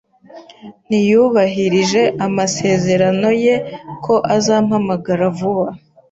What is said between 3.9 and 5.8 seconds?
ko azampamagara vuba.